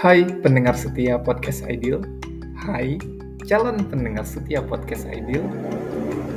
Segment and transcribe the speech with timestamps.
[0.00, 2.00] Hai pendengar setia podcast Ideal.
[2.56, 2.96] Hai
[3.44, 5.44] calon pendengar setia podcast Ideal.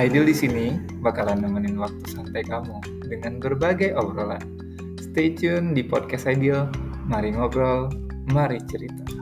[0.00, 4.40] Ideal di sini bakalan nemenin waktu santai kamu dengan berbagai obrolan.
[4.96, 6.72] Stay tune di podcast Ideal.
[7.04, 7.92] Mari ngobrol,
[8.32, 9.19] mari cerita.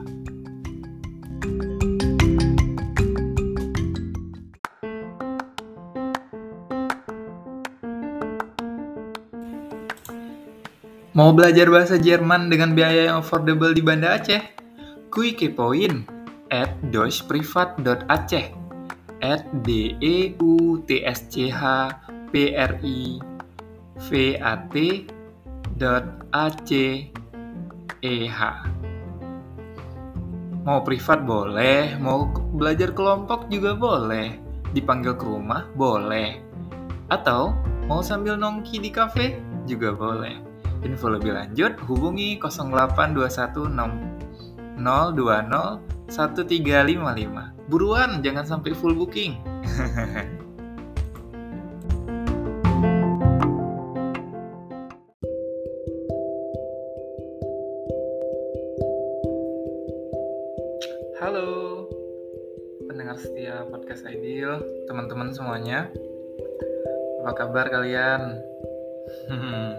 [11.19, 14.39] Mau belajar bahasa Jerman dengan biaya yang affordable di Banda Aceh?
[15.11, 16.07] Kui kepoin
[16.47, 18.47] at deutschprivat.aceh
[19.19, 21.91] at d e u t s c h
[22.31, 23.19] p r i
[23.99, 25.11] v a t
[25.75, 27.11] dot a c
[27.99, 28.39] e h
[30.63, 34.39] Mau privat boleh, mau belajar kelompok juga boleh,
[34.71, 36.39] dipanggil ke rumah boleh,
[37.11, 37.51] atau
[37.91, 39.35] mau sambil nongki di kafe
[39.67, 40.48] juga boleh.
[40.79, 43.75] Info lebih lanjut hubungi 08216
[44.79, 47.67] 020 1355.
[47.67, 49.35] Buruan, jangan sampai full booking.
[61.19, 61.83] Halo,
[62.87, 65.91] pendengar setia podcast Ideal, teman-teman semuanya.
[67.21, 68.39] Apa kabar kalian?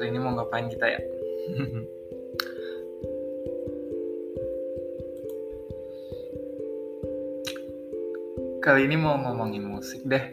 [0.00, 0.96] hari ini mau ngapain kita ya?
[8.64, 10.24] Kali ini mau ngomongin musik deh.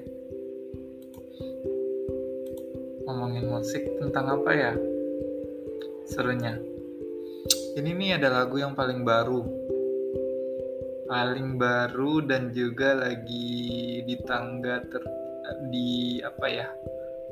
[3.04, 4.72] Ngomongin musik tentang apa ya?
[6.08, 6.56] Serunya.
[7.76, 9.44] Ini nih ada lagu yang paling baru.
[11.12, 15.04] Paling baru dan juga lagi di tangga ter
[15.68, 16.72] di apa ya?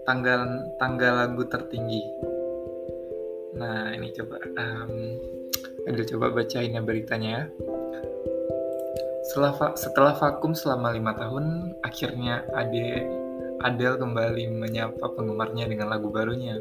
[0.05, 0.41] Tanggal
[0.77, 2.05] tanggal lagu tertinggi.
[3.57, 4.93] Nah, ini coba um,
[5.85, 7.43] Aduh, coba bacain ya beritanya ya.
[9.29, 13.05] Setelah, setelah vakum selama lima tahun, akhirnya Ade
[13.61, 16.57] Adele kembali menyapa penggemarnya dengan lagu barunya.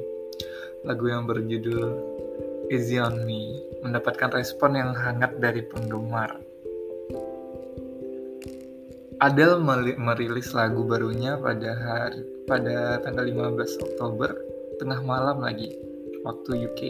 [0.85, 2.15] Lagu yang berjudul
[2.69, 6.41] Easy On Me mendapatkan respon yang hangat dari penggemar.
[9.25, 9.57] Adele
[9.97, 13.25] merilis lagu barunya pada hari pada tanggal
[13.57, 14.37] 15 Oktober
[14.77, 15.73] tengah malam lagi
[16.29, 16.81] waktu UK.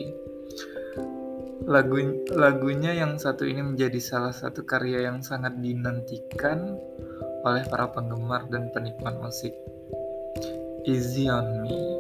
[1.71, 6.75] Lagu, lagunya yang satu ini menjadi salah satu karya yang sangat dinantikan
[7.47, 9.55] oleh para penggemar dan penikmat musik.
[10.91, 11.94] Easy on Me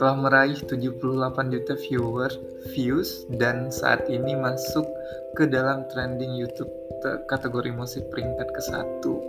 [0.00, 2.32] telah meraih 78 juta viewer
[2.72, 4.88] views dan saat ini masuk
[5.36, 6.72] ke dalam trending YouTube
[7.28, 9.20] kategori musik peringkat ke satu.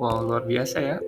[0.00, 0.98] Wow, luar biasa ya.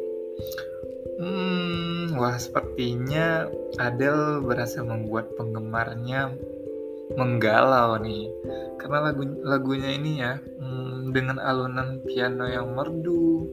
[1.17, 3.49] Hmm, wah sepertinya
[3.81, 6.37] Adele berhasil membuat penggemarnya
[7.17, 8.31] menggalau nih
[8.79, 13.45] karena lagu lagunya ini ya hmm, dengan alunan piano yang merdu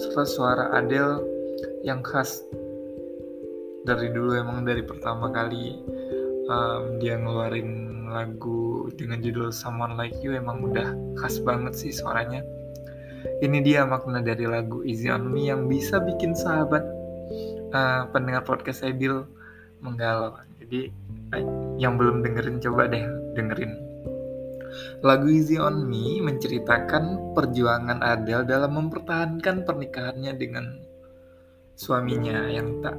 [0.00, 1.20] serta suara Adele
[1.84, 2.42] yang khas
[3.82, 5.78] dari dulu emang dari pertama kali
[6.46, 12.44] um, dia ngeluarin lagu dengan judul Someone Like You emang udah khas banget sih suaranya
[13.42, 16.82] ini dia makna dari lagu Easy On Me yang bisa bikin sahabat
[17.74, 19.26] uh, pendengar podcast Ebil
[19.82, 20.90] menggalau jadi
[21.80, 23.02] yang belum dengerin coba deh
[23.34, 23.72] dengerin.
[25.04, 30.80] Lagu Easy On Me menceritakan perjuangan Adele dalam mempertahankan pernikahannya dengan
[31.76, 32.96] suaminya yang tak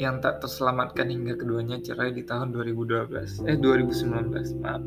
[0.00, 4.82] yang tak terselamatkan hingga keduanya cerai di tahun 2012 eh 2019 maaf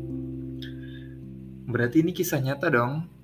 [1.70, 3.14] berarti ini kisah nyata dong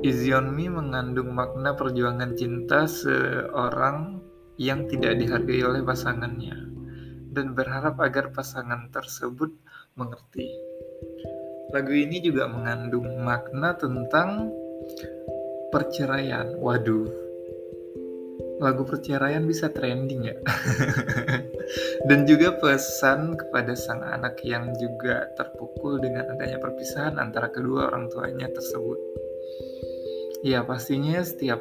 [0.00, 4.16] Me mengandung makna perjuangan cinta seorang
[4.56, 6.56] yang tidak dihargai oleh pasangannya
[7.30, 9.52] dan berharap agar pasangan tersebut
[10.00, 10.48] mengerti.
[11.70, 14.50] Lagu ini juga mengandung makna tentang
[15.70, 16.58] perceraian.
[16.58, 17.29] Waduh,
[18.60, 20.36] lagu perceraian bisa trending ya.
[22.08, 28.12] dan juga pesan kepada sang anak yang juga terpukul dengan adanya perpisahan antara kedua orang
[28.12, 29.00] tuanya tersebut.
[30.44, 31.60] Ya pastinya setiap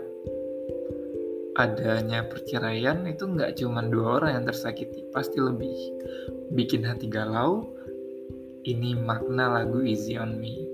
[1.56, 5.76] adanya perceraian itu nggak cuma dua orang yang tersakiti, pasti lebih
[6.52, 7.76] bikin hati galau.
[8.60, 10.68] Ini makna lagu Easy on Me.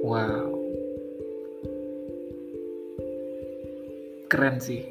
[0.00, 0.55] Wow.
[4.36, 4.84] Keren sih.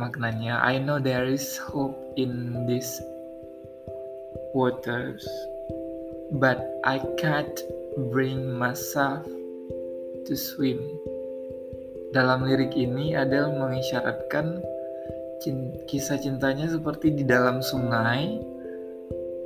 [0.00, 2.88] Maknanya, I know there is hope in these
[4.56, 5.20] waters,
[6.40, 7.52] but I can't
[8.08, 9.28] bring myself
[10.24, 10.80] to swim.
[12.16, 14.64] Dalam lirik ini, Adele mengisyaratkan
[15.84, 18.40] kisah cintanya seperti di dalam sungai,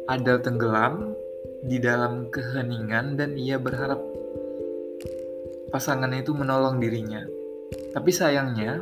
[0.07, 1.19] Adel tenggelam
[1.67, 4.06] di dalam keheningan dan ia berharap
[5.77, 7.21] pasangannya itu menolong dirinya.
[7.93, 8.81] Tapi sayangnya,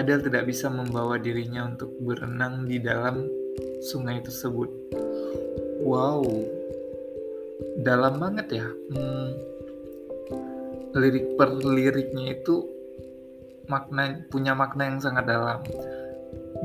[0.00, 3.28] Adel tidak bisa membawa dirinya untuk berenang di dalam
[3.84, 4.72] sungai tersebut.
[5.84, 6.24] Wow,
[7.84, 8.66] dalam banget ya.
[8.96, 9.36] Hmm,
[10.96, 12.64] lirik per liriknya itu
[13.68, 15.60] makna punya makna yang sangat dalam.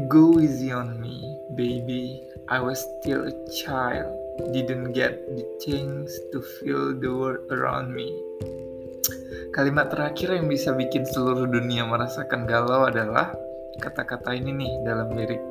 [0.08, 1.20] Go easy on me,
[1.60, 2.24] baby.
[2.48, 4.08] I was still a child.
[4.56, 8.16] Didn't get the chance to feel the world around me.
[9.50, 13.34] Kalimat terakhir yang bisa bikin seluruh dunia merasakan galau adalah
[13.82, 15.44] kata-kata ini nih dalam lirik.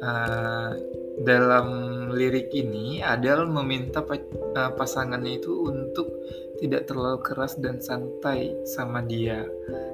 [0.00, 0.72] Uh,
[1.20, 1.68] dalam
[2.16, 6.08] lirik ini Adele meminta uh, pasangannya itu untuk
[6.56, 9.44] tidak terlalu keras dan santai sama dia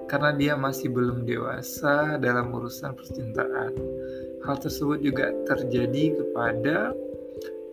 [0.07, 3.75] karena dia masih belum dewasa dalam urusan percintaan.
[4.47, 6.95] Hal tersebut juga terjadi kepada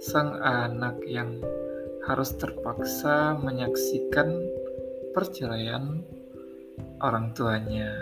[0.01, 1.37] sang anak yang
[2.03, 4.41] harus terpaksa menyaksikan
[5.13, 6.01] perceraian
[6.99, 7.93] orang tuanya.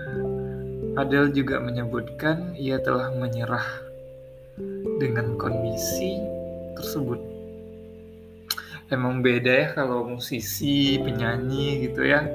[0.95, 3.67] Adele juga menyebutkan ia telah menyerah
[4.99, 6.19] dengan kondisi
[6.75, 7.19] tersebut.
[8.91, 12.27] Emang beda ya kalau musisi, penyanyi gitu ya.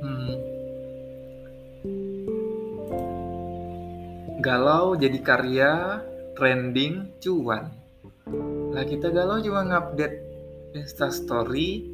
[0.00, 0.36] Hmm.
[4.40, 6.00] Galau jadi karya,
[6.32, 7.76] trending, cuan.
[8.72, 10.16] Lah kita galau cuma ngupdate
[10.72, 11.84] Insta Story,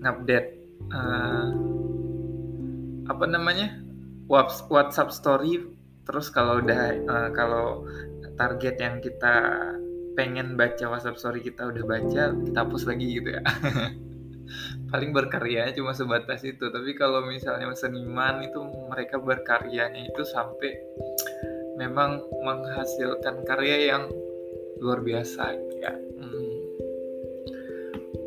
[0.00, 1.46] ngupdate uh,
[3.10, 3.76] apa namanya?
[4.30, 5.60] WhatsApp Story.
[6.06, 7.84] Terus kalau udah uh, kalau
[8.40, 9.52] target yang kita
[10.16, 13.42] pengen baca WhatsApp Story kita udah baca kita hapus lagi gitu ya.
[14.90, 16.70] Paling berkaryanya cuma sebatas itu.
[16.70, 18.58] Tapi kalau misalnya seniman itu
[18.90, 20.74] mereka berkaryanya itu sampai
[21.78, 24.04] memang menghasilkan karya yang
[24.82, 25.92] luar biasa ya.
[25.94, 26.49] Hmm.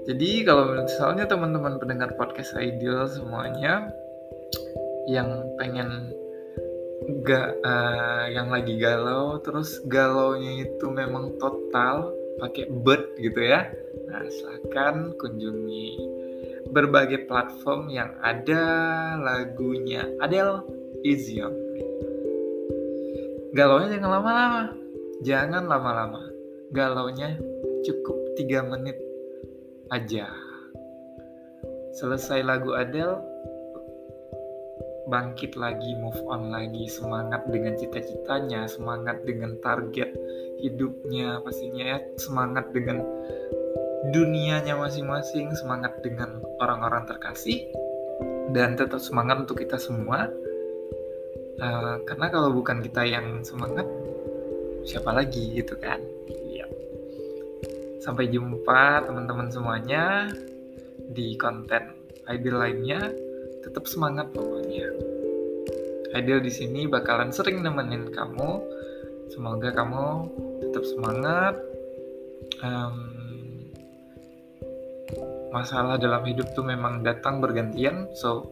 [0.04, 3.88] Jadi kalau misalnya teman-teman pendengar podcast Ideal semuanya
[5.08, 6.12] yang pengen
[7.24, 13.72] gak uh, eh, yang lagi galau terus galaunya itu memang total pakai bird gitu ya.
[14.12, 15.88] Nah, silahkan kunjungi
[16.72, 18.64] berbagai platform yang ada
[19.20, 20.64] lagunya Adele
[21.44, 21.54] on
[23.54, 24.64] Galaunya jangan lama-lama.
[25.22, 26.22] Jangan lama-lama.
[26.74, 27.38] Galaunya
[27.86, 28.98] cukup 3 menit
[29.94, 30.26] aja.
[31.94, 33.22] Selesai lagu Adele,
[35.06, 40.10] bangkit lagi, move on lagi, semangat dengan cita-citanya, semangat dengan target
[40.64, 43.06] hidupnya pastinya ya, semangat dengan
[44.10, 47.70] dunianya masing-masing, semangat dengan orang-orang terkasih,
[48.56, 50.32] dan tetap semangat untuk kita semua.
[51.62, 53.86] Uh, karena kalau bukan kita yang semangat,
[54.84, 56.02] siapa lagi gitu kan?
[58.04, 60.28] Sampai jumpa teman-teman semuanya
[61.16, 61.96] di konten
[62.28, 63.00] ideal lainnya.
[63.64, 64.92] Tetap semangat pokoknya.
[66.12, 68.60] Ideal di sini bakalan sering nemenin kamu.
[69.32, 70.28] Semoga kamu
[70.68, 71.56] tetap semangat.
[72.60, 72.98] Um,
[75.56, 78.52] masalah dalam hidup tuh memang datang bergantian, so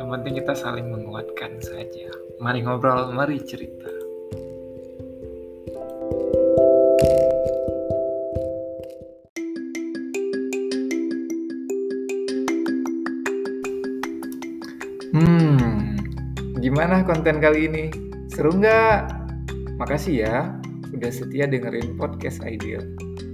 [0.00, 2.10] yang penting kita saling menguatkan saja.
[2.42, 4.05] Mari ngobrol, mari cerita.
[16.86, 17.84] Gimana konten kali ini?
[18.30, 19.10] Seru nggak?
[19.74, 20.54] Makasih ya
[20.94, 22.78] udah setia dengerin podcast Ideal.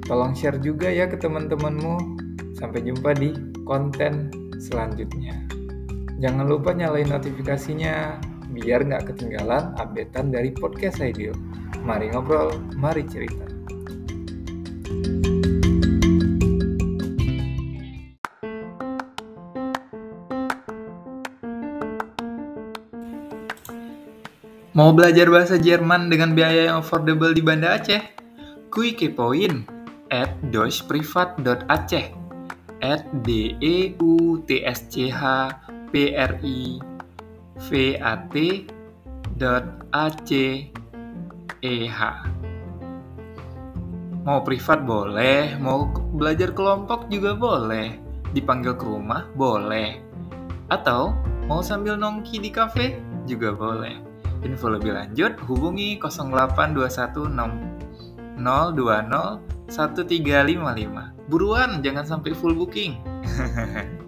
[0.08, 2.00] Tolong share juga ya ke teman-temanmu.
[2.56, 3.36] Sampai jumpa di
[3.68, 5.36] konten selanjutnya.
[6.16, 8.24] Jangan lupa nyalain notifikasinya
[8.56, 11.36] biar nggak ketinggalan updatean dari podcast Ideal.
[11.84, 13.44] Mari ngobrol, mari cerita.
[24.82, 28.02] Mau belajar bahasa Jerman dengan biaya yang affordable di Banda Aceh?
[28.66, 29.62] Kui kepoin
[30.10, 32.10] at deutschprivat.aceh
[32.82, 35.22] at d e u t s c h
[35.94, 36.82] p r i
[37.62, 38.66] v a t
[39.94, 40.30] a c
[41.62, 42.00] e h
[44.26, 48.02] Mau privat boleh, mau belajar kelompok juga boleh,
[48.34, 50.02] dipanggil ke rumah boleh,
[50.74, 51.14] atau
[51.46, 52.98] mau sambil nongki di kafe
[53.30, 54.11] juga boleh.
[54.42, 57.30] Info lebih lanjut hubungi 0821
[58.42, 61.30] 020 1355.
[61.30, 62.98] Buruan, jangan sampai full booking.